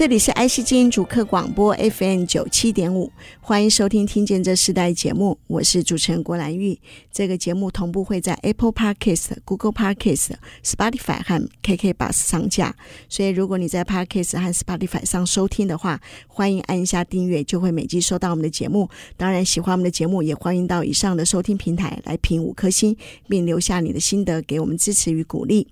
[0.00, 6.80] 这里是爱惜之音主客广播 FM 九七点五，欢迎收听《听见这世代》节目，我是主持人郭兰玉。
[7.12, 10.30] 这个节目同步会在 Apple Podcast、Google Podcast、
[10.64, 12.74] Spotify 和 KK Bus 上架，
[13.10, 18.88] 所以如果你在 Podcast 和 Spotify 上收听的话，欢迎按一下订阅，就会每集收到我们的节目。
[19.18, 22.96] 当然，喜欢我们的节目，也欢迎到以上的收听平台来评五颗星，
[23.28, 25.68] 并留下你的心得，给我们支持与鼓励。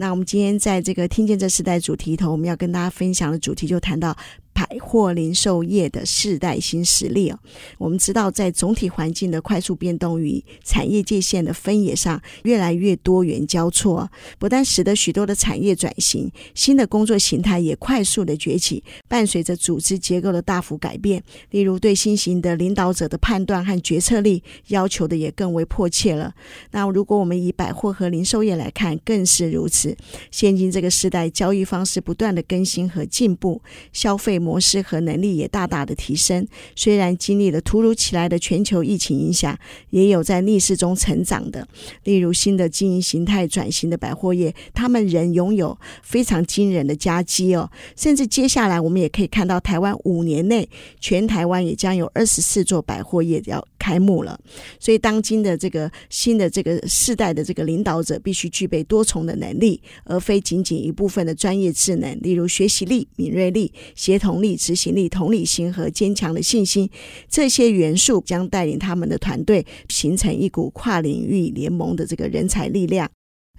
[0.00, 4.16] 那我们今天在这个听见这时代主题头，我们要跟大家分享的主题就谈到。
[4.52, 7.38] 百货零售业的世代新实力哦，
[7.78, 21.22] 我们知道，在总体环境的快速变动与产业界限的分野上，越来越多元交错，不但使得许多的产业转型，新的工作形态也快速的崛起，伴随着组织结构的大幅改变。
[21.50, 26.34] 例如，对新型的领导者的判断和决策力要求的也更为迫切了。
[26.72, 29.89] 那如果我们以百货和零售业来看，更是如此。
[30.32, 34.40] 现今这个时代，交易方式不断的更新和进步，消费。
[34.40, 36.46] 模式和能力也大大的提升。
[36.74, 39.56] 虽然经历了突如其来的全球疫情影响，
[39.90, 41.68] 也有在逆势中成长的。
[42.04, 47.70] 例如新的经营形态转型的百货业，他们仍拥有非常惊人的加绩哦。
[47.96, 50.66] 甚至接下来我们也可以看到，台湾五年内
[51.00, 54.40] 全台湾也将有二十四座百货业要开幕了。
[54.78, 64.40] 所以，当今的这个新的这个世代的这个领导者，必须具备多重的能力，而非仅仅一部分的专业智能，例如学习力、敏锐力、协同。
[64.40, 66.88] 力、执行力、同理心和坚强的信心，
[67.28, 73.10] 这些元素将带领他们的团队形成一股跨领域联盟的这个人才力量。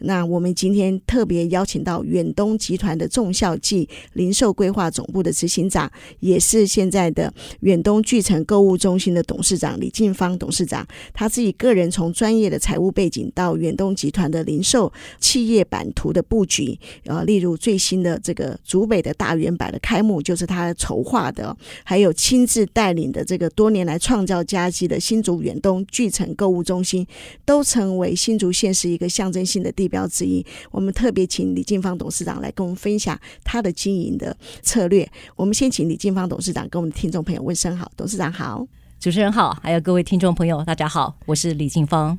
[0.04, 10.86] 那我们今天特别邀请到远东集团的重孝记零售规划总部的执行长，也是现在的远东巨城购物中心的董事长李静芳董事长。
[11.14, 27.06] 他自己个人从专业的财务背景到远东集团的零售企业版图的布局，呃，例如最新的这个竹北的大远百的开幕就是他筹划的，还有亲自带领的这个多年来创造佳绩的新竹远东巨城购物中心，
[27.46, 35.08] 都成为新竹县是一个象征性的地标之一，我们特别请李静芳董事长来跟我们分享他的经营的策略。
[35.36, 38.66] 我们先请李静芳董事长跟我们的听众朋友问声好，董事长好，
[39.00, 42.18] 主持人好，还有各位听众朋友，大家好，我是李静芳。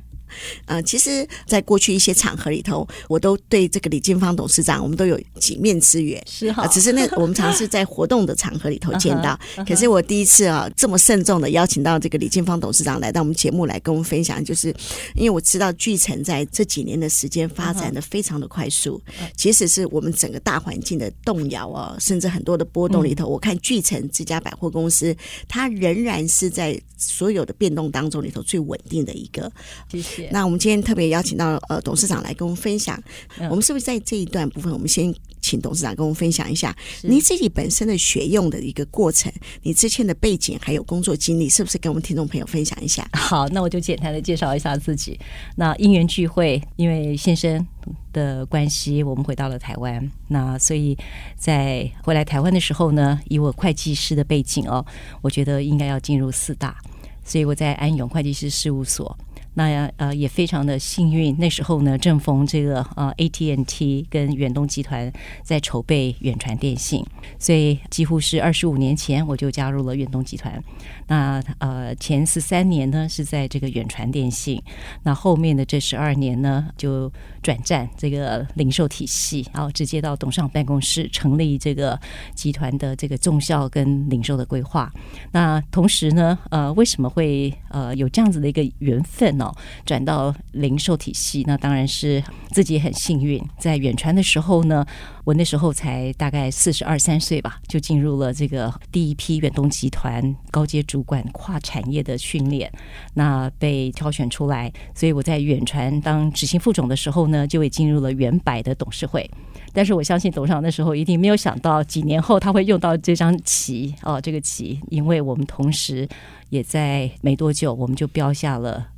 [0.65, 6.21] 呃，其实，在过去一些场合里头，我都对这个李静芳董事长，我们都有几面之缘。
[6.27, 9.39] 是哈，只是那我们常是在活动的场合里头见到。
[9.67, 14.73] 可是我第一次啊，这么慎重的邀请到这个李静芳董事长来到我们节目来跟我们分享，就是
[15.15, 19.01] 因为我知道巨城在这几年的时间发展的非常的快速，
[19.35, 25.15] 其实是我们整个大环境的动摇啊，甚至很多的波动里头，我看巨城这家百货公司，
[25.47, 29.51] 它仍然是在所有的变动当中里头最稳定的一个。
[29.91, 30.22] 谢谢。
[30.31, 33.01] 那我们今天特别邀请到呃董事长来跟我们分享，
[33.49, 39.31] 我们是不是在这一段部分，我们先请董事长跟我们分享一下你自己本身的学用的一个过程，
[39.61, 43.07] 你之前的背景还有工作经历，是不是跟我们听众朋友分享一下？
[43.13, 45.19] 好，那我就简单的介绍一下自己。
[45.55, 47.65] 那因缘聚会，因为先生
[48.13, 50.09] 的关系，我们回到了台湾。
[50.29, 50.97] 那所以
[51.37, 54.85] 在回来台湾的时候呢，以我会计师的背景哦，
[55.21, 56.77] 我觉得应该要进入四大，
[57.25, 59.17] 所以我在安永会计师事务所。
[59.55, 65.11] 那呃也非常的幸运，那时候呢正逢这个呃 ATNT 跟远东集团
[65.43, 67.05] 在筹备远传电信，
[67.37, 70.61] 所以几乎是二十五年前我就加入了远东集团。
[71.07, 74.61] 那呃前十三年呢是在这个远传电信，
[75.03, 77.11] 那后面的这十二年呢就
[77.41, 81.99] 转战这个零售体系，然后直接到董事长办公室成立这个
[82.33, 84.91] 集团的这个综销跟零售的规划。
[85.31, 89.42] 那同时呢呃为什么会呃有这样子的一个缘分呢？
[89.85, 93.41] 转到零售体系，那当然是自己很幸运。
[93.57, 94.85] 在远传的时候呢，
[95.23, 102.71] 我那时候才大概四十二三岁吧，就进入了这个第一批远东集团高阶主管跨产业的训练，
[103.15, 104.71] 那被挑选出来。
[104.93, 109.29] 所以我在远传当执行副总的时候呢，就会进入了原百的董事会。
[109.73, 116.07] 但是我相信董事长那时候一定没有想到，几年后他会用到这张旗哦，这个旗，因为我们同时
[116.49, 118.92] 也在没多久，我们就标下了。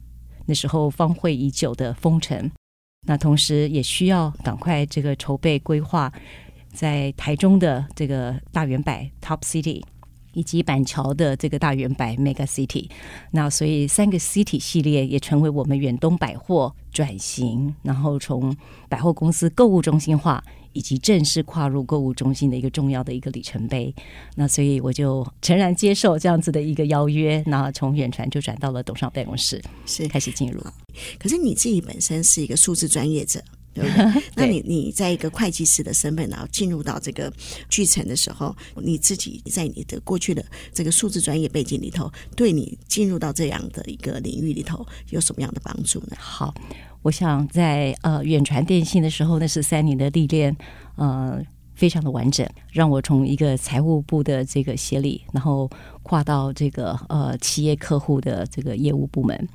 [0.45, 2.49] 那时候方会已久的风城，
[3.07, 6.11] 那同时也需要赶快这个筹备规划，
[6.73, 9.83] 在台中的这个大圆柏 Top City
[10.35, 12.87] 以及板桥的这个大圆百 Mega City，
[13.31, 18.55] 那所以三个 City 系列也成为我们远东百货转型，然后从
[18.87, 20.43] 百货公司购物中心化，
[20.73, 23.95] 以及正式跨入购物中心的一个重要的一个里程碑。
[24.35, 30.61] 那所以我就诚然接受这样子的一个邀约，那从远传就转到了董事长办公室，是开始进入。
[31.17, 33.41] 可是你自己本身是一个数字专业者。
[33.75, 34.23] 对不对？
[34.35, 37.31] 那你你在一个会计师的身份，然后进入到这个
[37.69, 40.43] 巨城的时候，你自己在你的过去的
[40.73, 46.15] 这个数字专业背景里头，对你进入到这样的一个领域里头有什么样的帮助呢？
[46.17, 46.53] 好，
[47.01, 50.55] 我想在呃远传电信的时候，那是三年的历练，
[50.95, 51.43] 呃。
[51.75, 55.69] 非常的完整，让我从一个财务部的这个协理，然后
[56.03, 59.47] 跨到这个呃企业客户的这个业务部门。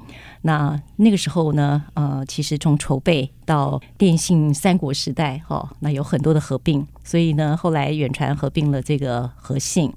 [0.43, 9.93] 那那个时候呢，呃，其实从筹备到电信三国时代，哈、哦，那有很多的合并，所以呢，后来远传合并了这个和信，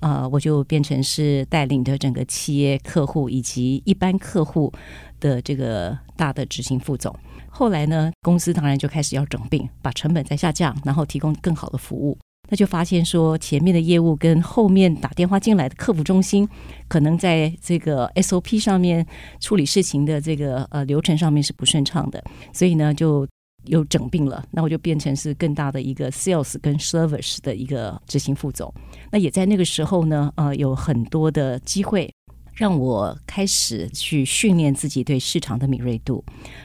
[0.00, 4.72] 啊、我就变成是带领着整个企业客户以及一般客户
[5.20, 7.14] 的这个大的执行副总。
[7.50, 12.16] 后来呢，公司当然就开始要整并，把成本再下降，然后提供更好的服务。
[12.48, 16.48] 那就发现说，前面的业务跟后面打电话进来的客服中心，
[16.88, 19.06] 可能在这个 SOP 上面
[19.40, 23.28] 处理事情的这个呃流程上面是不顺畅的，所以呢，就
[23.66, 24.44] 又整并了。
[24.50, 28.72] 那我就变成是更大的一个 Sales 跟 Service 的一个执行副总。
[29.12, 32.12] 那也在那个时候呢，呃，有很多的机会。
[32.60, 36.22] 让我开始去训练自己对市场的敏锐度，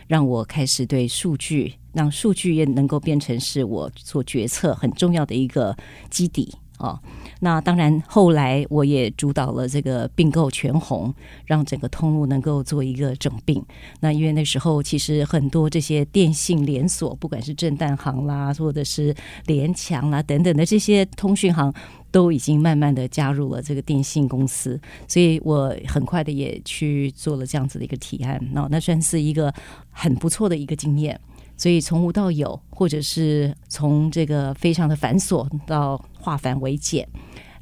[0.07, 5.73] 让我开始对数据，让数据也能够变成是我做决策很重要的一个
[6.09, 6.99] 基底啊。
[7.39, 11.13] 那当然，后来我也主导了这个并购全红，
[11.45, 13.65] 让整个通路能够做一个整并。
[14.01, 19.15] 那因为那时候其实很多这些电信连锁，不管是正旦行啦，或者是
[19.45, 21.73] 联强啦等等的这些通讯行。
[22.15, 29.53] 都已经慢慢的加入了这个电信公司，所以我很快的也去做了这样子的一个提案，那那算是一个
[29.91, 31.19] 很不错的一个经验。
[31.57, 37.05] 所以从无到有，或者是从这个非常的繁琐到化繁为简，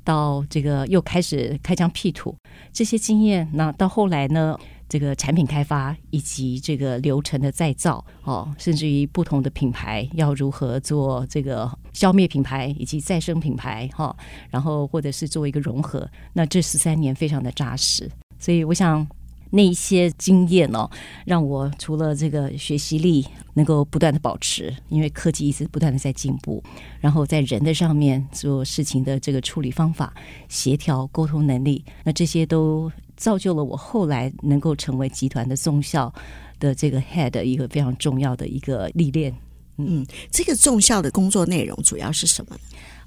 [0.03, 2.35] 到这个又开始开疆辟土，
[2.71, 4.55] 这些经验，那到后来呢？
[4.93, 14.15] 这个产品开发以及这个流程的再造哦，甚至于不同的品牌要如何做这个消灭品牌以及再生品牌哈、
[14.51, 18.07] 然后或者是做一个融合，那这十三年非常的扎实，
[18.37, 19.07] 所以我想
[19.49, 20.87] 那一些经验哦，
[21.25, 23.25] 让我除了这个学习力
[23.55, 26.63] 能够不断的保持，因为科技一直不断的在进步，
[26.99, 30.13] 然后在人的上面做事情的这个处理方法、
[30.49, 32.91] 协调沟通能力，那这些都。
[33.15, 36.13] 造就了我后来能够成为集团的综校
[36.59, 39.33] 的这个 head 一个非常重要的一个历练。
[39.77, 42.55] 嗯，这个综校的工作内容主要是什么？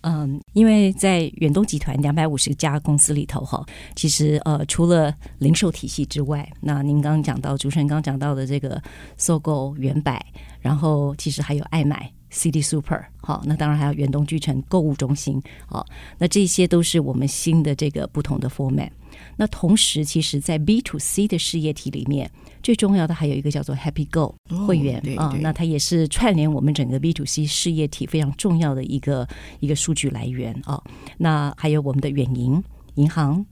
[0.01, 3.65] 嗯，因为在远东集团两百五十家公司里头哈，
[3.95, 8.83] 其实呃除了零售体系之外，那您刚刚讲到主持人刚讲到的这个
[9.17, 10.25] SOGO 远百，
[10.61, 15.87] 然后其实还有爱买 City Super 好，那当然还有远东巨城购物中心好，
[16.19, 18.91] 那这些都是我们新的这个不同的 format。
[19.39, 22.31] 那同时，其实，在 B to C 的事业体里面，
[22.63, 24.35] 最重要的还有一个叫做 Happy Go
[24.67, 29.29] 会员啊、那它也是串联我们整个 B to C 事业体非常重要的一个
[29.61, 30.85] 一个数据来源啊、哦。
[31.19, 32.63] 那还有我们的远银
[32.95, 33.45] 银行，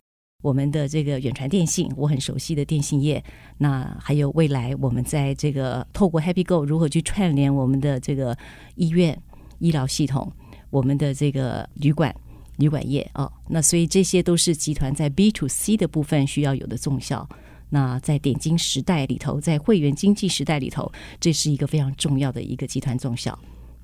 [0.42, 3.22] 我们的这个远传电信，我很熟悉的电信业。
[3.58, 8.34] 那还有未来，我们在这个透过 Happy Go 如何去串联我们的这个
[8.76, 9.20] 医院
[9.58, 10.32] 医疗系统，
[10.70, 12.14] 我们的这个旅馆。
[12.56, 17.28] 旅馆业哦，那所以这些都是集团在 B to C 的部分需要有的重效。
[17.70, 23.36] 那在点金时代里头，在会员经济时代里头，这是一个非常重要的一个集团重效。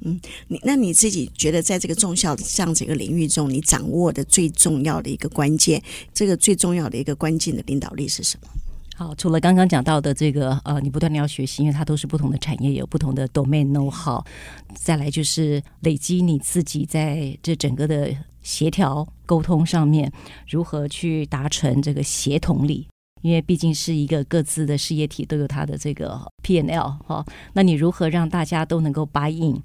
[0.03, 0.19] 嗯，
[0.49, 5.83] 你那你自己觉得在这个重效这样子一个领域中，你掌握的最重要的一个关键，
[6.15, 8.49] 这个最重要的一个关键的领导力是什么？
[8.97, 14.23] 好，除了刚刚讲到的这个，呃，你不断的要学习，因为它都是不同的产业，有不同的 domain know how。
[14.75, 20.13] 再来就是累积你自己在这整个的协调沟通上面，
[20.49, 22.89] 如何去达成这个协同力？
[23.23, 29.63] 因为毕竟是一个各自的事业体都有它的这个 P N L 哈，那你如何让大家都能够 buy in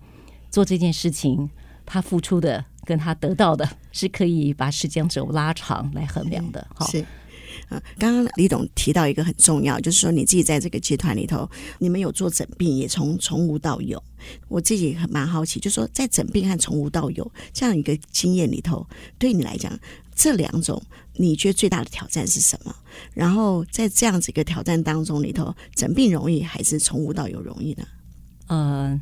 [0.50, 1.50] 做这件事情？
[1.86, 6.86] 他付出的跟他得到的是可以把时间轴拉长来衡量的，哈。
[6.88, 7.06] 是。
[7.70, 14.02] 啊，刚刚李董提到一个很重要，就是说你自己在这个集团里头，你们有做诊病，也从从无到有。
[14.48, 18.86] 我自己很蛮好奇，就是说在诊病和从无到有这样一个经验里头，
[19.20, 19.78] 对你来讲，
[20.16, 20.82] 这两种
[21.14, 22.76] 你觉得最大的挑战是什么？
[23.14, 27.86] 然后在这样子一个挑战当中里头，诊病容易还是从无到有容易呢？
[28.48, 29.02] 呃，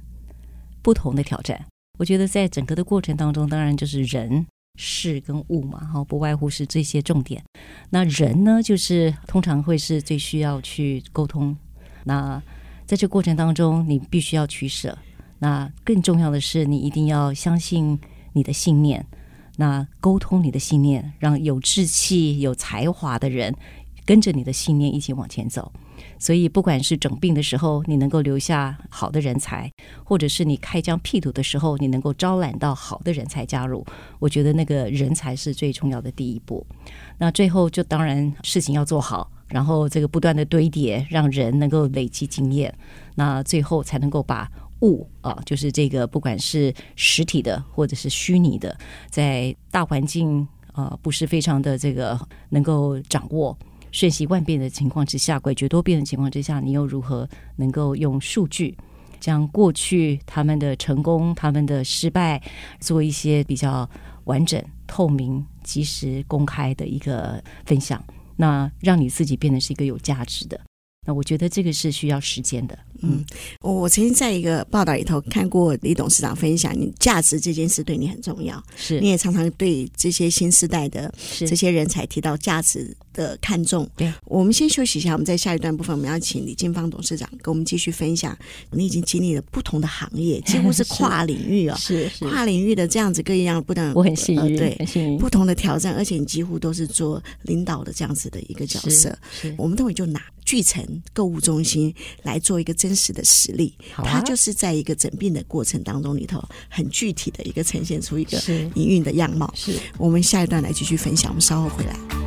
[0.82, 1.66] 不同的挑战。
[2.00, 4.46] 我觉得在整个的过程当中，当然就是人
[4.76, 7.44] 事跟物嘛，哈，不外乎是这些重点。
[7.90, 11.56] 那人呢，就是通常会是最需要去沟通。
[12.04, 12.42] 那
[12.86, 14.98] 在这过程当中，你必须要取舍。
[15.40, 18.00] 那更重要的是，你一定要相信
[18.34, 19.06] 你的信念。
[19.58, 23.56] 那沟通你的信念，让有志气、有才华的人
[24.06, 25.72] 跟着你的信念一起往前走。
[26.24, 29.70] 所以，不管是整并的时候，你能够留下好的人才，
[30.06, 33.86] 或者是你开疆辟土的时候，你能够招揽到好的人才加入，
[34.20, 36.66] 我觉得那个人才是最重要的第一步。
[37.18, 42.74] 那最后，就当然事情要做好，然后这个不断的堆叠，让人能够累积经验，
[43.16, 44.50] 那最后才能够把
[44.80, 48.74] 物啊，就是这个不管是实体的或者是虚拟的，
[49.10, 53.58] 在大环境啊不是非常的这个能够掌握。
[53.94, 58.76] 瞬息万变的情况之下，诡谲多变的情况之下，你又如何能够用数据
[59.22, 62.42] 将过去他们的成功、他们的失败
[62.82, 63.90] 做一些比较
[64.26, 68.04] 完整、透明、及时、公开的一个分享？
[68.36, 70.60] 那让你自己变得是一个有价值的。
[71.06, 72.80] 那我觉得这个是需要时间的。
[73.02, 73.24] 嗯，
[73.60, 78.64] 我曾经在一个报道里头看过李董事长分享，你价值这件事对你很重要。
[78.78, 83.90] 是，你也常常对这些新时代的这些人才提到价值的看重。
[83.96, 88.38] 对，我们先休息一下，我们在下一段部分，我们要请李金芳董事长跟我们继续分享。
[88.72, 93.94] 你已经经历了不同的行业，几乎是跨领域 哦，是是跨领域的这样子各样不等。
[93.96, 95.18] 我很幸运，呃、对，很幸运。
[95.18, 99.18] 不同的挑战，而且你几乎都是做领导的这样子的一个角色。
[99.58, 101.94] 我们等会就拿巨城购物中心
[102.24, 103.74] 来做一个真实的实例。
[103.96, 108.42] 啊、它就是在一个整并的过程当中里头，很具体的一个呈现出一个
[108.76, 109.52] 营运的样貌。
[109.56, 112.23] 是，我们下一段来继续分享，我们稍后回来。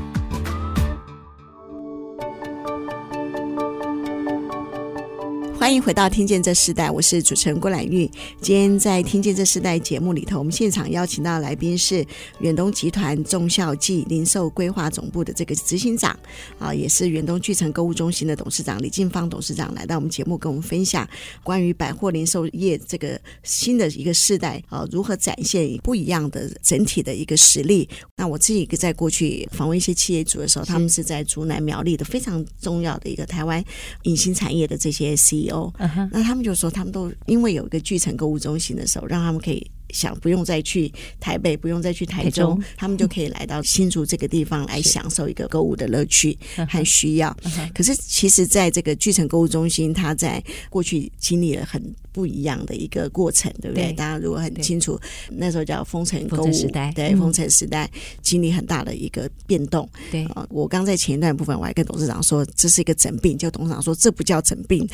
[5.66, 8.08] 欢迎回到《听见这世代》，我是主持人郭兰玉。
[8.40, 12.06] 今天在《听见这世代》节目里头，我们现场邀请到的来宾是
[12.38, 16.16] 远东集团忠孝纪零售规划总部的这个执行长
[16.60, 21.04] 啊，也是远东巨城购物中心的董事长李静芳董事长，来到我们节目跟我们分享
[21.42, 27.88] 关于百货零售业这个新的一个世代啊，如何展现不一样的整体的一个实力。
[28.16, 33.60] 那我自己在过去访问一些企业主的时候，他们是在竹南苗栗的非常重要的一个台湾
[34.04, 35.55] 隐形产业的这些 CEO。
[35.78, 36.08] Uh huh.
[36.12, 39.70] 那他们就说，他们都因为有一个巨城购物中心的时候，让他们可以。
[39.96, 46.38] 想不用再去台北，不用再去台中，他们就可以来到新竹这个地方来享受一个购物的乐趣
[46.68, 47.34] 和需要。
[47.44, 53.86] 是可是，其实在这个巨城购物中心，它在过去经历了很不一样的一个过程，对不对？
[53.86, 55.00] 对大家如果很清楚，
[55.30, 59.88] 那时候叫丰城购物时代，对，丰城时代经历很大的一个变动。
[60.10, 64.86] 对啊，我刚在前一段部分，我还跟董事长说这是一个整病，就董事长说这不叫整并。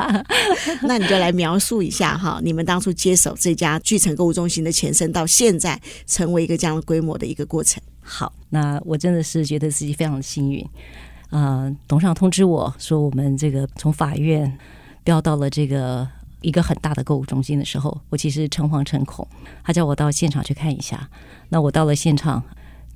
[0.84, 4.09] 那你就来描述一下哈，你们当初接手这家巨城。
[4.16, 7.82] 购物中心的前身到现在成为一个这样的规模的一个过程。
[8.02, 10.66] 好，那我真的是觉得自己非常幸运。
[11.30, 14.58] 呃，董事长通知我说，我们这个从法院
[15.04, 16.08] 调到了这个
[16.40, 19.24] 一个很大的购物中心的时候，我其实诚惶诚恐。
[19.62, 21.08] 他叫我到现场去看一下。
[21.50, 22.42] 那我到了现场，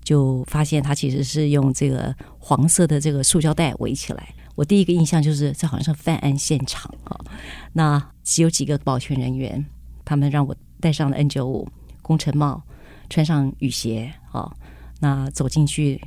[0.02, 4.34] 就发现他其实是用这个黄色的这个塑胶袋围起来。
[4.56, 7.20] 我第一个印象就是这好像是犯案现场啊。
[7.74, 9.64] 那只有几个保全人员，
[10.04, 10.56] 他们让我。
[10.84, 11.66] 戴上了 N95
[12.02, 12.62] 工程帽，
[13.08, 14.54] 穿上雨鞋，哦，
[15.00, 15.98] 那走进去，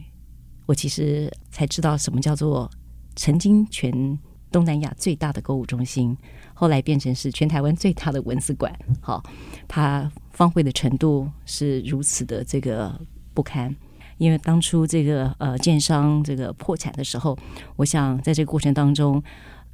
[0.67, 2.69] 我其实才知道什么叫做
[3.15, 4.19] 曾经全
[4.51, 6.15] 东南亚最大的购物中心，
[6.53, 9.24] 后来变成是全台湾最大的文字馆，好，
[9.67, 13.01] 它荒废的程度是如此的这个
[13.34, 13.75] 不堪，
[14.19, 17.36] 因为当初这个呃建商这个破产的时候，
[17.77, 19.24] 我想在这个过程当中。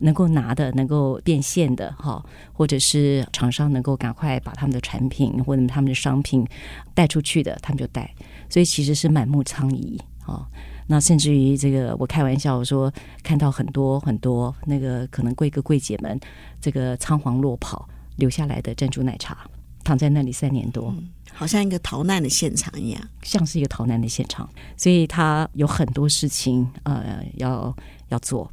[0.04, 6.46] 能够拿的、能够变现的，哈，或者是厂商能够赶快把他们的产品或者他们的商品
[6.94, 8.14] 带出去的，他们就带。
[8.50, 10.46] 所以其实是满目疮痍啊。
[10.88, 12.92] 那甚至于这个，我开玩笑我说，
[13.24, 16.20] 看到很多很多那个可能贵哥贵姐们
[16.60, 19.50] 这个仓皇落跑留下来的珍珠奶茶，
[19.86, 24.50] 躺在那里三年多，嗯，好像一个逃难的现场一样，像是一个逃难的现场。
[24.76, 27.74] 所以他有很多事情呃要
[28.10, 28.52] 要做，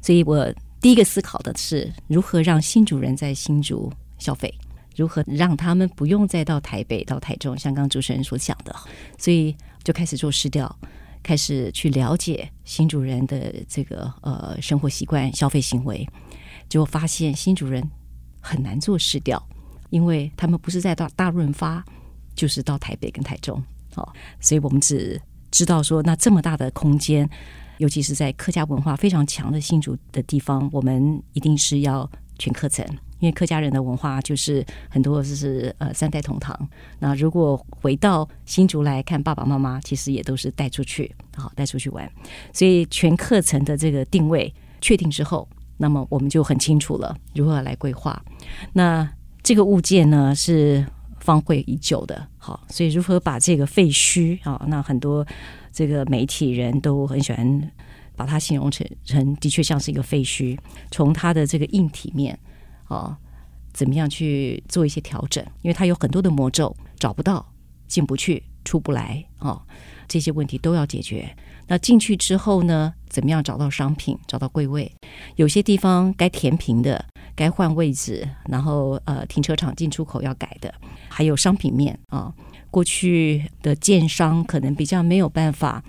[0.00, 0.48] 所以我。
[0.84, 4.52] 第一个思考的是如何让新主人在新竹消费，
[4.94, 8.76] 如何让他们不用再到台北、到台中，像刚主持人所讲的，
[9.16, 10.78] 所以就开始做市调，
[11.22, 16.06] 开始去了解新主人的这个呃生活习惯、消费行为，
[16.68, 17.82] 结果发现新主人
[18.42, 19.42] 很难做市调，
[19.88, 21.82] 因为他们不是在到大润发，
[22.34, 23.58] 就是到台北跟台中，
[23.94, 24.06] 哦，
[24.38, 25.18] 所以我们只
[25.50, 27.26] 知道说那这么大的空间。
[27.78, 32.84] 尤其是在客家文化非常强的新竹的地方，我们一定是要全课程，
[33.20, 36.68] 因为客家人的文化就是很多就是呃三代同堂。
[36.98, 42.10] 那如果回到新竹来看爸爸妈妈，其实也都是带出去，好带出去玩。
[42.52, 48.22] 所以全课程的这个定位确定之后，那么我们就很清楚了如何来规划。
[48.72, 49.08] 那
[49.42, 50.84] 这个物件呢是
[51.24, 55.26] 荒废已久的，好，所以如何把这个废墟啊，那很多
[55.74, 57.72] 这个媒体人都很喜欢
[58.14, 60.56] 把它形容成成的确像是一个废墟。
[60.90, 62.38] 从它的这个硬体面
[62.84, 63.18] 啊，
[63.72, 65.44] 怎么样去做一些调整？
[65.62, 67.44] 因为它有很多的魔咒，找不到，
[67.88, 69.60] 进不去，出不来啊，
[70.06, 71.36] 这些问题都要解决。
[71.66, 74.90] 那进去之后呢，怎么样找到商品，找到柜位？
[75.34, 77.04] 有些地方该填平的。
[77.36, 80.72] 该换位置，然后呃，停车场进出口要改的，
[81.08, 82.32] 还有商品面啊。
[82.74, 85.80] 过去的建商可能比较没有办法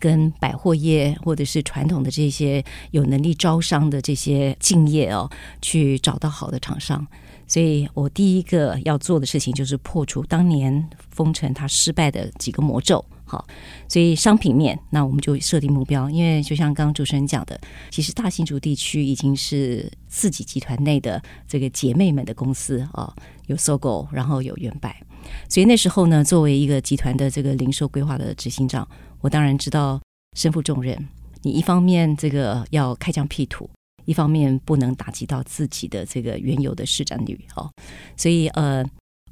[0.00, 5.30] 跟百货业或者是传统的这些有能力招商的这些敬业哦，
[5.62, 7.06] 去找到好的厂商。
[7.46, 13.04] 所以我第一个要做的事情就是破除当年封城它失败的几个魔咒。
[13.24, 13.46] 好，
[13.88, 23.14] 所以商品面，那我们就设定目标，因为就像刚刚主持人讲的，其实大新竹地区已经是自己集团内的这个姐妹们的公司啊，
[23.46, 25.00] 有搜狗然后有原百，
[25.48, 28.86] 所以那时候呢，作为一个集团的这个零售规划的执行长，
[29.20, 30.00] 我当然知道
[30.36, 30.96] 身负重任，
[31.42, 33.68] 你一方面这个要开疆辟土，
[34.04, 37.70] 一方面不能打击到自己的这个原有的市占率哦，
[38.16, 38.84] 所以呃。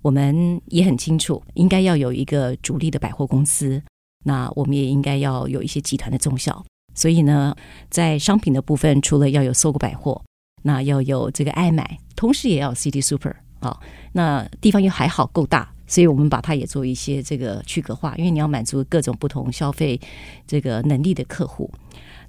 [0.05, 3.83] 我们也很清楚，应该要有一个主力的百货公司，
[4.23, 6.63] 那我们也应该要有一些集团的中小。
[6.95, 7.57] 所以呢，
[7.89, 10.23] 在商品的部分，除了要有搜狗百货，
[10.63, 13.81] 那要有这个爱买，同时也要 City Super 好，
[14.13, 20.01] 那地方又还好够大，所以我们把它也做一些这个区隔化，因为你要满足各种不同消费
[20.47, 21.71] 这个能力的客户。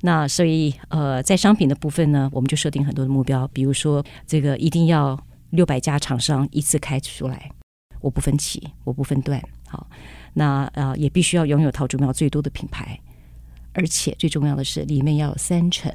[0.01, 5.17] 那所以呃，在商品的部分呢，我们就设定很多的目标，比如说这个一定要
[5.51, 7.49] 六百家厂商一次开出来。
[8.01, 9.89] 我不分期，我不分段，好，
[10.33, 12.99] 那呃也必须要拥有桃竹苗最多的品牌，
[13.73, 15.91] 而且最重要的是里面要有三成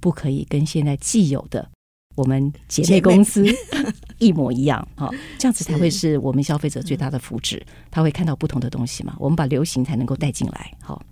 [0.00, 1.70] 不可以跟现在既有的
[2.16, 3.44] 我们姐妹公司
[4.18, 11.02] 一模一样，好， 这样子才会是我们消费者最大的福祉，他会看到不同的东西嘛，我们把流行才能够带进来，好，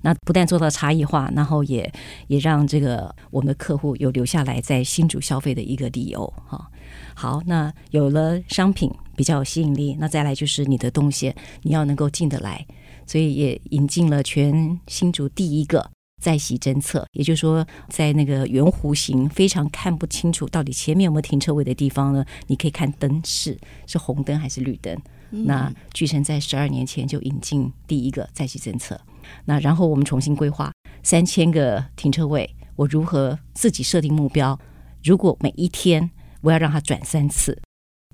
[0.00, 1.90] 那不但做到差异化，然后也
[2.26, 6.68] 也让这个我们的客户有留下来在新竹消费的一个理由，哈。
[7.14, 12.66] 好，那有了商品比较有吸引力，那再来就是你的东西，你要能够进得来，
[13.06, 15.90] 所以也引进了全新竹第一个
[16.22, 24.96] 在席侦测，也就是说，在那个圆弧形非常看不清楚到底前面有没有停车位的地方呢，你可以看灯是是红灯还是绿灯。
[25.32, 28.98] 嗯、那巨城在十二年前就引进第一个在席侦测，
[29.44, 34.56] 那然后我们重新规划三千个停车位，我如何自己设定目标？
[35.02, 36.08] 如果每一天。
[36.44, 37.56] 我要让它转三次，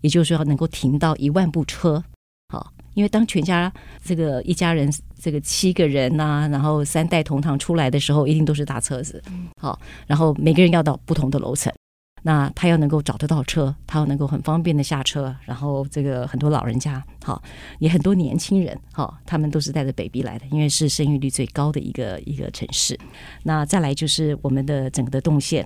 [0.03, 2.05] 也就是说要能够停到一万部车，
[2.51, 3.73] 好，因为当全家
[4.05, 9.23] 这个一家人这个七个人呐、然后三代同堂出来的时候，一定都是大车子，
[9.63, 11.73] 好，然后每个人要到不同的楼层，
[12.25, 17.41] 那他要能够找得到车，他要能够很方便的下车，然后这个很多老人家，好，
[17.79, 22.99] 也很多年轻人，好，他们都是带着 baby 来的，因为是生育率最高的一个一个城市，
[23.45, 25.65] 那再来就是我们的整个的动线。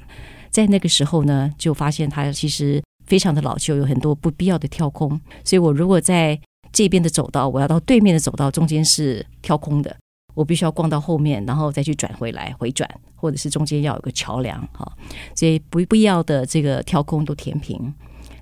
[0.51, 5.19] 在那个时候呢，就发现它其实非常的老旧，有很多不必要的跳空。
[5.45, 6.39] 所以我如果在
[6.73, 9.95] 这边的走道，我要到对面的走道，中间是跳空的，
[10.35, 14.91] 我必须要逛到后面，然后再去转回来回转，或者是中间要有个桥梁哈。
[15.37, 17.93] 所以不必要的这个跳空都填平。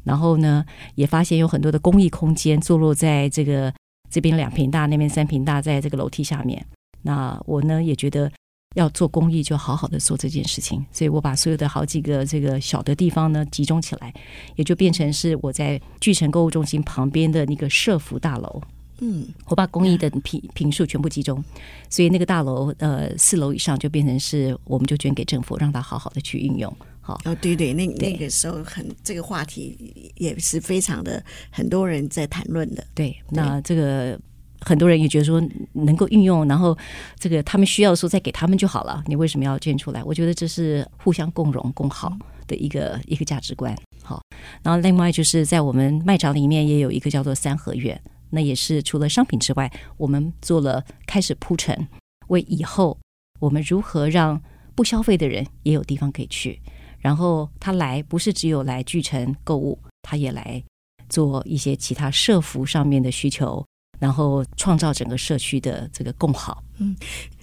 [0.05, 0.65] 然后呢，
[0.95, 3.73] 也发现有很多的公益空间坐落在这个
[4.09, 6.65] 这边两平大，那边三平大，在这个楼梯下面。
[7.03, 8.31] 那我呢也觉得。
[8.77, 10.85] 要做公益，就好好的做这件事情。
[10.93, 14.15] 所以我把所有的好几个这个小的地方呢集中起来，
[14.55, 18.63] 也就变成是我在巨城购物中心旁边的那个社福大楼。
[19.01, 21.43] 嗯，我把公益的坪坪数全部集中，
[21.89, 26.73] 所以那个大楼呃四楼以上就变成是我们就捐给政府，让他好好的去运用。
[27.01, 32.87] 好，哦，对对，那那个时候很这个话题也是非常的很多人在谈论的。
[32.95, 34.17] 对，那这个。
[34.61, 35.43] 很多人也觉得说
[35.73, 36.77] 能够运用，然后
[37.19, 39.03] 这个他们需要的时候再给他们就好了。
[39.07, 40.03] 你为什么要捐出来？
[40.05, 43.77] 我觉得这是互相共荣共好的一个一个价值观。
[44.03, 44.21] 好，
[44.63, 51.89] 然后另外就是在我们卖场里面也有一个叫做三合院，那也是除了商品之外，我们做了开始铺陈，
[52.29, 52.99] 为以后
[53.39, 54.41] 我们如何让
[54.75, 56.61] 不消费的人也有地方可以去，
[56.99, 60.63] 然后他来不是只有来聚城购物，他也来
[61.09, 63.65] 做一些其他社服上面的需求。
[64.01, 66.65] 然后创造整个社区的这个共好。
[66.79, 66.97] 嗯，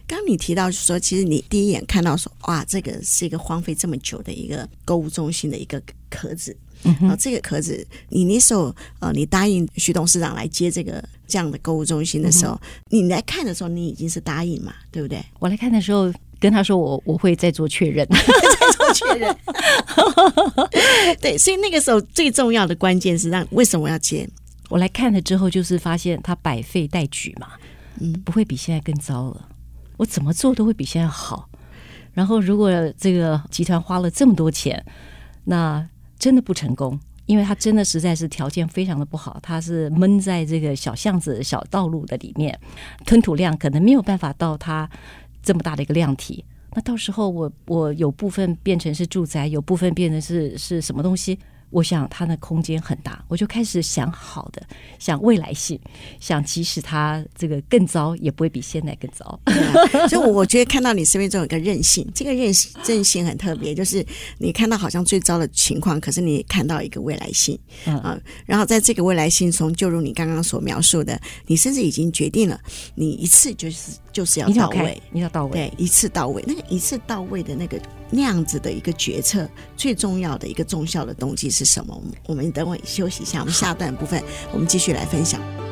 [0.05, 15.23] 刚刚你提到说，其实你第一眼看到说，哇，这个是一个荒废这么久的一个购物中心的一个壳子，嗯、然后这个壳子，你那时候呃，你答应徐董事长来接这个这样的购物中心的时候，嗯、你来看的时候，你已经是答应嘛，对不对？
[15.39, 19.37] 我来看的时候，跟他说我我会再做确认， 再做确认。
[21.21, 24.27] 对，所以那个时候最重要的关键是让为什么要接？
[24.69, 27.51] 我来看了之后，就是发现他百废待举嘛，
[27.99, 29.49] 嗯，不会比现在更糟了。
[29.97, 31.49] 我怎么做都会比现在好。
[32.13, 34.83] 然后，如果这个集团花了这么多钱，
[35.45, 42.59] 那真的不成功，因为它真的实在是条件非常的不好，它是闷在这个小巷子、小道路的里面，
[43.05, 44.89] 吞吐量可能没有办法到它
[45.43, 46.43] 这么大的一个量体。
[46.73, 51.37] 那到时候我我有部分变成是住宅，有部分变成是是什么东西？
[51.69, 54.65] 我想它的空间很大，我就开始想好的，
[54.99, 55.79] 想未来性，
[56.19, 59.39] 想即使它这个更糟，也不会比现在更糟。
[59.43, 59.53] 啊、
[60.07, 64.05] 所以，我我觉得看到你身边中有一个韧性，这个韧性韧性很特别，就是
[64.37, 68.17] 你看到好像最糟的情况，可是你看到一个未来性啊。
[68.45, 72.59] 然后在这个未来性中，就如你刚刚所描述的，你甚至已经决定了，
[72.95, 76.43] 你一次就是就是要到位，你要到位，对，一次到位。
[76.47, 77.79] 那个一次到位的那个。
[78.09, 82.01] 那样子的一个决策，最重要的一个重效的动机是什么？
[82.25, 85.66] 我们等会休息一下，我们下段部分我们继续来分享。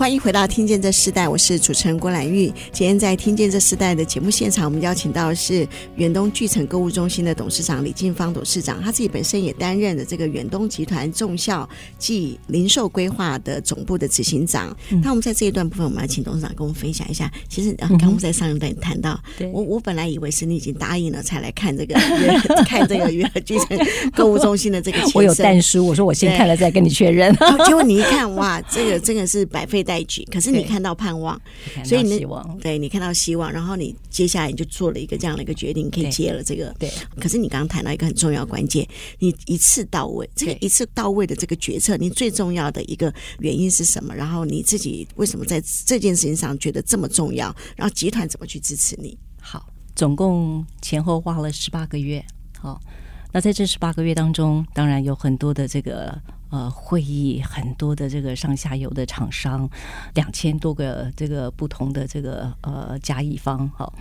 [0.00, 2.46] 欢迎回到《听见这时代》，我是主持人郭兰玉。
[2.72, 14.74] 今天在《听见这时代》的节目现场，我们邀请到的是远东巨城购物中心的董事长李静芳董事长，他自己本身也担任了这个远东集团众效暨零售规划的总部的执行长。
[14.88, 17.30] 嗯、那我们在这一段部分，我们要请董事长跟我们分享一下。
[17.46, 21.94] 其实，刚刚我们在上一段谈到，嗯、我我本来以为是你已经答应了才来看这个
[22.64, 23.78] 看这个远东巨城
[24.14, 24.98] 购物中心的这个。
[25.14, 27.36] 我有但书，我说我先看了再跟你确认。
[27.66, 29.84] 结果你一看，哇，这个真的是百废。
[29.90, 31.36] 待举，可是你看到盼望，
[31.84, 32.24] 所以你
[32.60, 36.72] 对你看到希望，然后你接下来你就做了一个这样的一个决定，可以接了这个。
[36.78, 38.86] 对，可是你刚刚谈到一个很重要关键，
[39.18, 44.14] 你一次到位，这个一次到位的这个决策，你最重要的一个原因是什么？
[44.14, 47.52] 然后你自己为什么在这件事情上觉得这么重要？
[47.74, 49.18] 然后集团怎么去支持你？
[49.40, 52.24] 好，总共前后花了十八个月。
[52.60, 52.80] 好，
[53.32, 56.16] 那在这十八个月当中，当然有很多的这个。
[56.50, 59.68] 呃，会议很多的这个上下游的厂商，
[60.14, 63.92] 两千多个这个不同的这个呃甲乙方，好，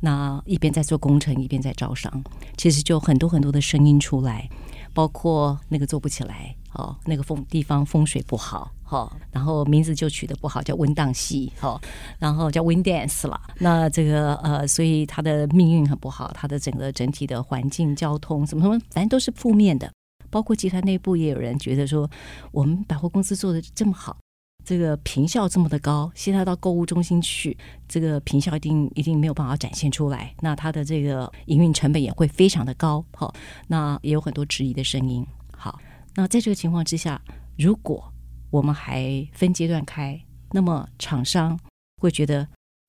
[0.00, 2.24] 那一边在做工程，一边在招商，
[2.56, 4.48] 其实就很多很多的声音出来，
[4.94, 11.78] 包括那个做不起来，哦，那个风地方风水不好，好，然后名字就取得不好，叫温当系，好，
[12.18, 19.92] 然后叫 Wind Dance 了，那这个呃，所以它的命运很不好，它的整个整体的环境、交通什么什么，反正都是负面的。
[20.30, 22.08] 包括集团内部也有人觉得说，
[22.52, 24.16] 我们百货公司做的这么好，
[24.64, 27.56] 这个坪效这么的高，现在到购物中心去，
[27.88, 33.04] 这个坪效一定一定没有办法展现出来，那它的这个营运成本也会非常的高。
[33.12, 33.34] 好，
[33.66, 35.26] 那也有很多质疑的声音。
[35.56, 35.80] 好，
[36.14, 37.20] 那在这个情况之下，
[37.56, 38.12] 如果
[38.50, 40.20] 我们还分阶段开，
[40.52, 41.58] 那么厂商
[42.00, 42.46] 会觉得，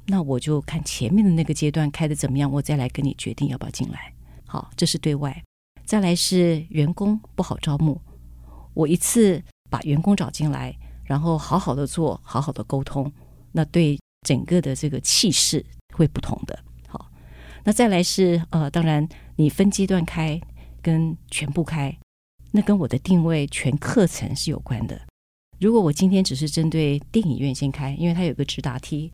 [0.07, 4.13] 那我就看前面的那个阶段开的怎么样，我再来跟你决定要不要进来。
[4.45, 5.43] 好，这是对外。
[5.89, 7.99] 再来是员工不好招募，
[8.75, 13.11] 我一次把员工找进来，然后好好的做，好好的沟通，
[13.51, 16.59] 那对整个的这个气势会不同的。
[16.87, 17.09] 好，
[17.63, 20.39] 那再来是呃，当然你分阶段开
[20.79, 21.97] 跟全部开，
[22.51, 25.01] 那跟我的定位全课程是有关的。
[25.59, 29.11] 如果我今天只是针对电影院先开，因为它有个直达梯，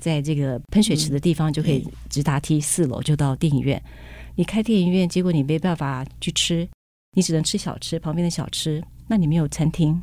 [0.00, 3.78] 在这个喷水池的地方就可以直达梯四楼就到电影院。
[4.36, 6.68] 你开电影院，结果你没办法去吃，
[7.12, 8.82] 你只能吃小吃，旁边的小吃。
[9.06, 10.02] 那你没有餐厅，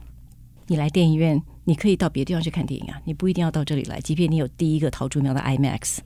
[0.67, 3.99] 你来电影院，你可以到别的地方去看电影啊，你不一定要到这里来。
[3.99, 5.97] 即便你有第一个桃竹苗的 IMAX，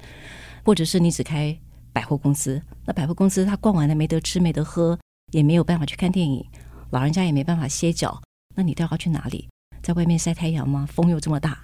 [0.64, 1.56] 或者是你只开
[1.94, 4.98] 百货公司，那百货公司他逛完了没得吃没得喝，
[5.32, 6.44] 也没有办法去看电影，
[6.90, 8.22] 老人家也没办法歇脚，
[8.56, 9.48] 那你都要去哪里？
[9.84, 10.88] 在外面晒太阳吗？
[10.92, 11.60] 风又这么大，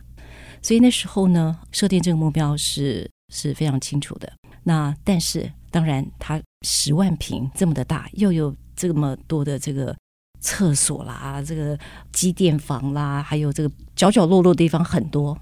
[0.61, 4.31] 所以那时候呢，设定这个目标是是非常清楚的。
[4.63, 6.39] 那但是当然它。
[6.63, 9.97] 十万平这么的大，又有这么多的这个
[10.41, 11.75] 厕所啦，这个
[12.11, 15.35] 机电房啦，还有这个角角落落的地方很多。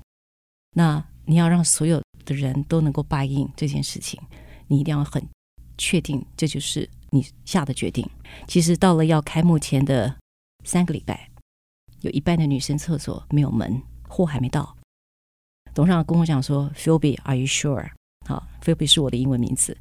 [0.78, 4.18] 那你要让所有的人都能够 buy in 这件事情，
[4.68, 5.22] 你一定要很
[5.78, 8.10] 确定，这就是你下的决定。
[8.48, 10.16] 其实到了要开幕前的
[10.64, 11.30] 三个礼拜，
[12.00, 14.74] 有一半的女生厕所没有门，货还没到。
[15.74, 17.90] 董事长跟我讲说：“Philby，Are you sure？”
[18.26, 19.78] 好，Philby 是我的英文名字。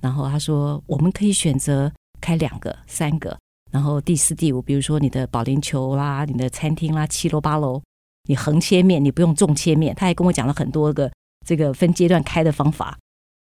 [0.00, 3.38] 然后他说，我们可以选择开两个、三个，
[3.70, 7.82] 然后第四、第五，比如说你的保龄球啦、你的餐厅啦，七楼八楼，
[8.28, 9.94] 你横切面，你不用纵切面。
[9.94, 11.10] 他还跟我讲了很多个
[11.46, 12.98] 这个分阶段开的方法。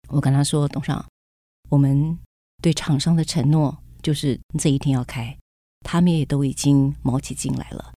[0.10, 1.06] 我跟他说，董事长，
[1.70, 2.18] 我们
[2.62, 5.38] 对厂商的承诺就是这一天要开，
[5.82, 7.94] 他们也都已经卯起劲来了，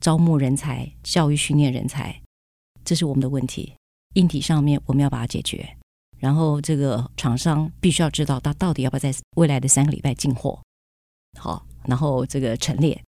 [0.00, 2.20] 招募人才、教育训练人才，
[2.84, 3.74] 这是我们的问题。
[4.14, 5.76] 硬体上面我们要把它解决，
[6.20, 10.60] 然后这个厂商必须要知道他到底要不要在未来的三个礼拜进货。
[11.38, 13.02] 好，然后这个陈列，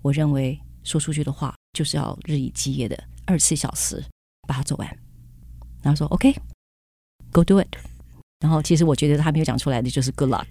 [0.00, 2.96] 我认为说出去的话就是要日以继夜的
[3.26, 4.02] 二十四小时
[4.46, 4.88] 把它做完。
[5.82, 7.74] 然后说 OK，Go do it。
[8.38, 10.46] 然后其实我觉得他没有讲出来的就是 Good luck。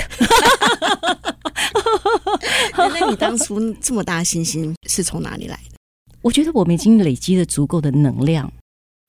[2.76, 5.78] 那你当初这么大的信心是从哪里来的？
[6.22, 8.52] 我觉得我们已经累积了足够的能量。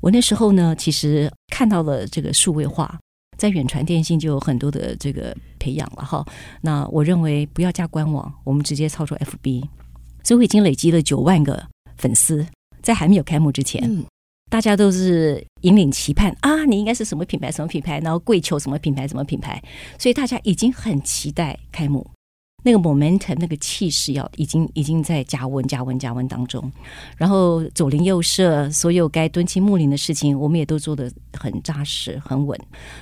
[0.03, 2.99] 我那时候呢，其实看到了这个数位化。
[3.39, 6.25] 在远传电信就有很多的这个培养了哈，
[6.61, 9.63] 那我认为不要加官网，我们直接操作 FB，
[10.23, 12.47] 所以我已经累积了九万个粉丝，
[12.83, 14.05] 在还没有开幕之前，嗯、
[14.49, 19.61] 大家都是引领期盼啊，你应该是什么品牌什么品牌，然后跪求什么品牌什么品牌，
[19.99, 22.09] 所以大家已经很期待开幕。
[22.63, 26.71] 那个 momentum，那个气势要已经已经在加温、加温、加温当中。
[27.17, 32.59] 然后左邻右舍，所有该敦亲睦邻的事情，我们也都做得很扎实、很稳。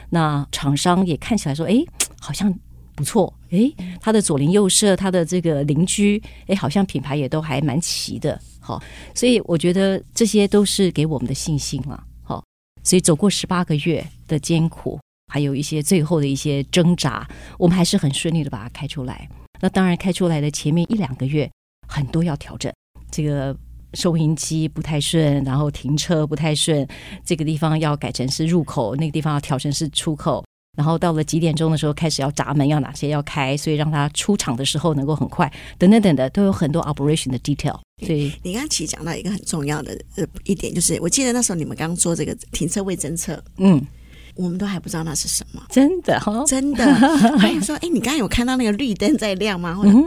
[0.09, 1.85] 那厂商也看起来说，哎，
[2.21, 2.53] 好像
[2.95, 3.33] 不错。
[3.51, 3.71] 哎，
[4.01, 8.41] 他的左邻右舍，他的这个邻居，哎，好像品牌也都还蛮齐的。
[8.61, 8.81] 好，
[9.15, 12.05] 所以我觉得这些都是给我们的信心了。
[12.23, 12.45] 好，
[12.85, 15.01] 所以走过十八个月的艰苦，
[15.33, 19.29] 还有一些最后的一些挣扎，我们还是很顺利的把它开出来。
[19.61, 21.51] 那当然，开出来的前面一两个月
[21.87, 22.73] 很多要调整，
[23.11, 23.55] 这个
[23.95, 26.87] 收银机不太顺，然后停车不太顺，
[27.25, 30.45] 这个地方要改成是入口，那个地方要调成是出口，
[30.79, 37.79] 然后到了几点钟的时候开始要闸门要哪些要开，所以让它出厂的时候能够很快，等等等的都有很多 operation 的 detail。
[38.07, 43.87] 所以你刚刚其实讲到一个很重要的呃一点，就是我记得那时候你们刚刚做这个停车位侦测，嗯。
[44.35, 46.95] 我们都还不知道那是什么，真的真的。
[47.39, 49.75] 还有说，哎，你刚刚有看到那个绿灯在亮吗？
[49.75, 50.07] 或者、嗯、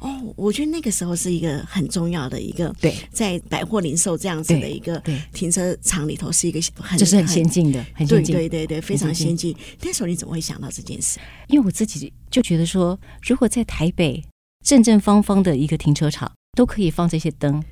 [0.00, 9.56] 哦，我觉得那个时候是一个很重要的一个，对，在百货零售这样子的一个停车场里头是一个很，这是很先进的，很先进，对对对对，非常先进。
[9.82, 11.18] 那时候你怎么会想到这件事？
[11.48, 14.22] 因为我自己就觉得说，如果在台北
[14.64, 17.62] 正正方方的一个停车场都可以放这些灯。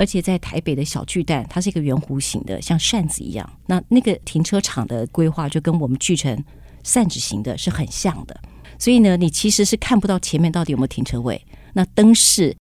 [0.00, 3.58] 而且在台北的小巨蛋，它是一个圆弧形的，像扇子一样。
[3.66, 6.42] 那那个停车场的规划就跟我们巨城
[6.82, 8.34] 扇子形的是很像的。
[8.78, 11.38] 所以呢，你其实是看不到前面到底有没有停车位。
[11.74, 12.56] 那灯饰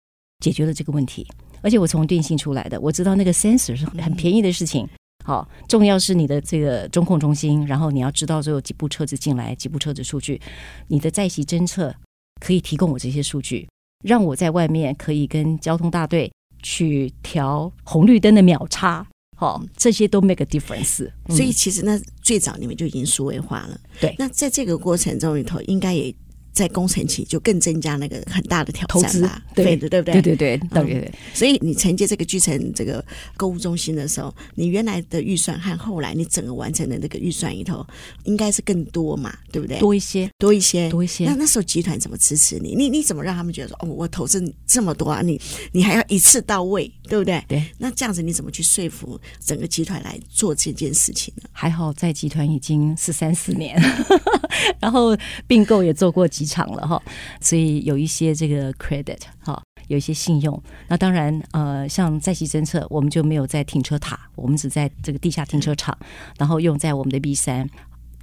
[0.42, 1.28] 解决了这个问题。
[1.60, 4.88] 而且我从电信出来的，我知道那个 sensor 是很便宜的事情。
[5.22, 10.40] 好，重要是你的这个中控中心，然后你要知道这有几部车子进来，几部车子出去。
[10.88, 11.94] 你的在席侦测
[12.40, 13.68] 可以提供我这些数据，
[14.02, 16.32] 让我在外面可以跟交通大队。
[16.62, 21.08] 去调红绿灯的秒差，好，这些都 make a difference。
[21.28, 23.80] 所以其实那最早你们就已经数位化了。
[24.00, 26.14] 对，那在这个过程中里头，应该也。
[26.56, 30.14] 在工程期就更增加那个很大的挑战吧，对的，对不对？
[30.14, 31.12] 对对对，对对对。
[31.34, 33.04] 所以你承接这个巨城这个
[33.36, 37.86] 购物中心的时候，你原来的预算和后来你整个完成的那个预算里头，
[38.24, 39.78] 应该是更多嘛，对不对？
[39.78, 41.26] 多一些，多一些，多一些。
[41.26, 42.74] 那那时候集团怎么支持你？
[42.74, 45.38] 你你怎么让他们觉得说，哦，我投资这么多啊，你
[45.72, 47.42] 你还要一次到位，对不对？
[47.48, 47.62] 对。
[47.78, 51.48] 那这样子你怎么去说服整个集团来做这件事情呢？
[51.52, 53.80] 还好在集团已经是三四年，
[54.80, 55.16] 然后
[55.46, 57.02] 并购也做过几场了哈。
[57.40, 60.62] 所以有一些这个 credit 哈，有一些信用。
[60.88, 65.96] 那当然，呃，像在席侦测，我们就没有在停车塔，我们只在这个地下停车场，
[66.38, 67.68] 然后用在我们的 B 三，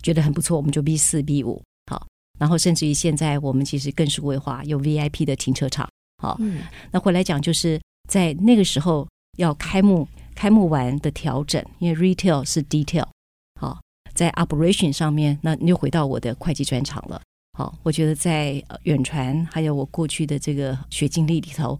[0.01, 2.05] 觉得很不错，我们就 B 四、B 五好。
[2.39, 5.87] 然后甚至于现在，我们其实更数位化，有 VIP 的停车场。
[6.21, 13.07] 好，嗯，那回来讲，就是在那个时候要开幕，开幕完的调整，因为 retail 是 detail。
[13.59, 13.79] 好，
[14.13, 17.21] 在 operation 上面，那你又回到我的会计专长了。
[17.57, 21.79] 好，我觉得在远传还有我过去的这个学经历里头，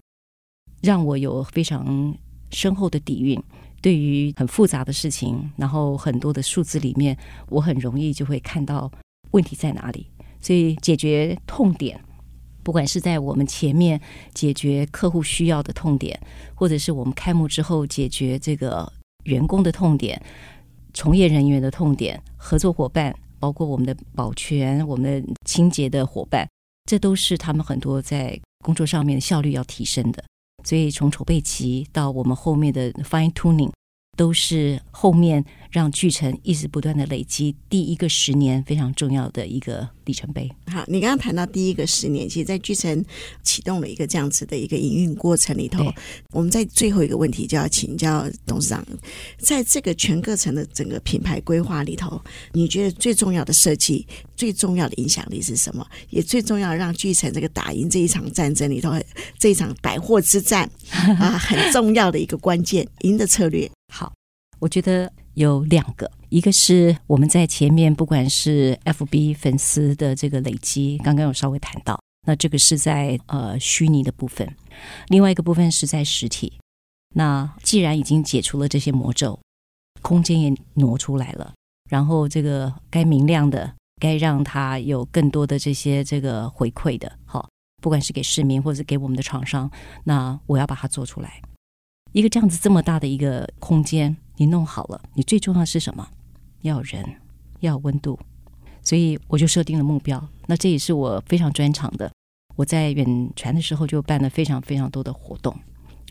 [0.82, 2.14] 让我有非常
[2.50, 3.42] 深厚的底蕴。
[3.82, 7.14] 对于很复杂的事情，然后很多的数字里面，
[7.50, 8.90] 我很容易就会看到
[9.32, 10.06] 问题在哪里。
[10.40, 12.00] 所以解决痛点，
[12.64, 14.00] 不管是在我们前面
[14.32, 16.18] 解决客户需要的痛点，
[16.56, 18.92] 或者是我们开幕之后解决这个
[19.24, 20.20] 员工的痛点、
[20.92, 23.14] 从业人员的痛点、合作伙伴。
[23.40, 26.48] 包括我们的保全、我们的清洁的伙伴，
[26.88, 30.24] 这都是他们很多在工作上面的效率要提升的。
[30.64, 33.70] 所以从筹备期到我们后面的 fine tuning，
[34.16, 40.50] 都是后面让巨城一直不断的累积第一个十年非常重要的一个里程碑。
[40.66, 43.04] 好，你刚刚谈到第一个十年，其实，在巨城
[43.42, 45.84] 启动了一个这样子的一个营运过程里头，
[46.30, 48.86] 我们在最后一个问题就要请教董事长，
[49.38, 52.20] 在这个全过程的整个品牌规划里头，
[52.52, 55.84] 你觉得最重要的设计、最重要的影响力是什么？
[56.10, 58.92] 也最重要让巨城这个打赢这一场战争里头，
[59.38, 60.70] 这一场百货之战
[61.18, 63.68] 啊，很重要的一个关键，赢的策略。
[63.96, 64.12] 好，
[64.58, 74.52] 我觉得有两个，一个是我们在前面不管是 FB 粉丝的这个累积，刚刚有稍微谈到，那这个是在呃虚拟的部分，
[75.06, 76.58] 另外一个部分是在实体。
[77.14, 79.38] 那既然已经解除了这些魔咒，
[80.02, 81.54] 空间也挪出来了，
[81.88, 87.48] 然后这个该明亮的，该让它有更多的这些这个回馈的，好，
[87.80, 89.70] 不管是给市民或者给我们的厂商，
[90.02, 91.40] 那我要把它做出来。
[92.14, 96.08] 一个这样子这么大的一个空间，你弄好了，你最重要的是什么？
[96.60, 97.04] 要人，
[97.58, 98.16] 要温度，
[98.84, 100.24] 所以我就设定了目标。
[100.46, 102.08] 那这也是我非常专长的。
[102.54, 105.52] 我在远传的时候就办了非常非常多的活动，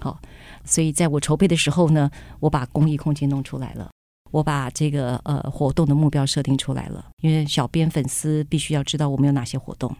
[0.02, 0.20] 好，
[0.66, 2.12] 所以在我筹备的时候呢，
[2.42, 3.90] 我把公益空间弄出来了，
[4.30, 7.12] 我把这个呃活动的目标设定出来了。
[7.22, 9.96] 因为小编粉丝必须要知道我们有哪些活动，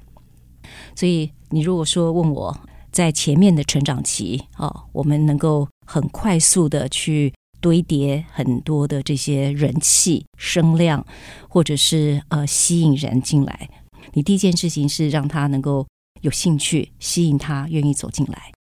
[0.98, 2.60] 所以你如果说问我
[2.92, 5.66] 在前面的成长期啊，我们能够。
[5.86, 11.06] 很快速的去堆叠很多的这些人气、声量，
[11.48, 13.70] 或者是呃吸引人进来。
[14.14, 15.88] 你第一件事情是让他能够
[16.22, 18.52] 有兴趣，吸引他愿意走进来。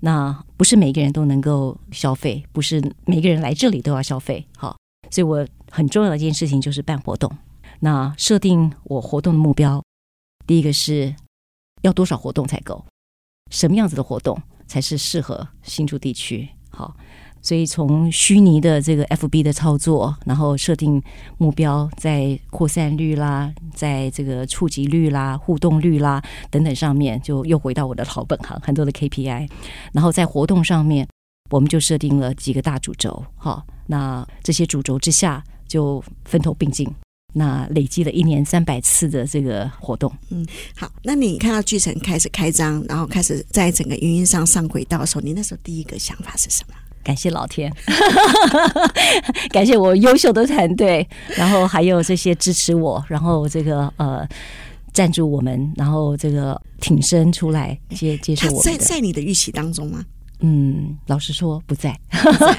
[0.00, 4.46] 那不是每个人都能够消费，不是每个人来这里都要消费。
[4.56, 4.76] 好，
[5.10, 7.30] 所以我很重要的一件事情就是办活动。
[7.80, 9.82] 那设定我活动的目标，
[10.46, 11.14] 第一个是
[11.82, 12.84] 要多少活动才够？
[13.50, 16.48] 什么样子的活动才是适合新竹地区？
[16.76, 16.94] 好，
[17.40, 21.02] 所以从虚拟的这个 FB 的操作，然后设定
[21.38, 29.48] 目标，在扩散率啦，在这个触及率啦、互动率啦等等上面，就又回到我的老本行，很多的 KPI。
[29.92, 31.08] 然后在活动上面，
[31.50, 33.24] 我们就设定了几个大主轴。
[33.36, 36.86] 好，那这些主轴之下就分头并进。
[37.38, 40.44] 那累积了一年三百次的这个活动，嗯，
[40.74, 40.90] 好。
[41.02, 46.74] 那你看到巨城开始开张，然后开始在整个运营上上轨道的时候，你那时候第一个想法是什么？
[47.04, 47.70] 感谢老天，
[49.52, 54.26] 感谢我优秀的团队，然后还有这些支持我，然后这个呃
[54.94, 58.62] 赞助我们，然后这个挺身出来接接受我们。
[58.62, 60.02] 在在你的预期当中吗？
[60.40, 61.98] 嗯，老实说不在，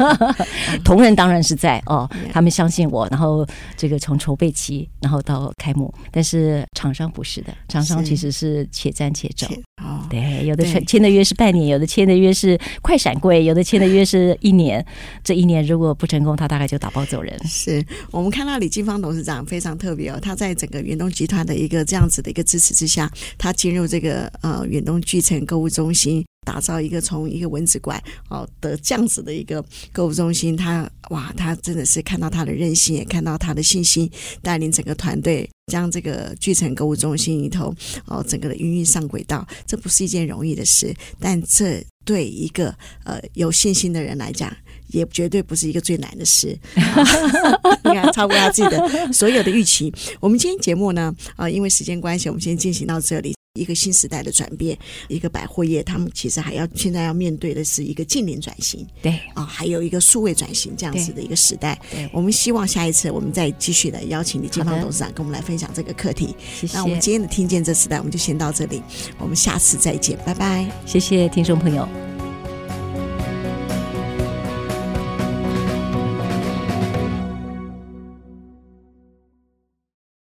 [0.84, 9.46] 同仁当然是在哦，他们相信我，然后这个从筹备期，然后到开幕，但是厂商不是的，厂商其实是且战且走，
[9.84, 14.84] 哦，对，有的签签的约是半年，有的签的约是快闪柜，有的签的约是一年，
[15.24, 17.38] 这一年如果不成功，他大概就打包走人。
[17.48, 26.26] 是我们看到李金芳董事长非常特别哦，他在整个远东集团的一个这样子的一个支持之下，他进入这个呃远东巨城购物中心。
[26.48, 34.10] 打造一个从一个蚊子馆哦的这样子的一个购物中心，他哇，他真的是看到他的韧性，也看到他的信心，
[34.42, 44.50] 带领整个团队将这个巨诚购物中心里头哦整个的营运上轨道，这不是一件容易的事，但这对一个呃有信心的人来讲，
[44.88, 46.58] 也绝对不是一个最难的事。
[47.84, 49.94] 你看，超过他自己的所有的预期。
[50.22, 53.37] 我们今天节目呢，啊、呃，因为时间关系，我们先进行到这里。
[53.58, 61.80] 一个新时代的转变，一个百货业，他们其实还要现在要面对的是一个净零转型，对啊、哦，还有一个数位转型这样子的一个时代。
[62.12, 66.36] 我们希望下一次我们再继续的邀请李金芳董事长跟我们来分享这个课题。
[66.60, 66.78] 谢谢。
[66.78, 68.82] 那我们今天的听见这时代，我们就先到这里，
[69.17, 70.70] 我们下次再见，拜拜。
[70.86, 72.17] 谢谢听众朋友。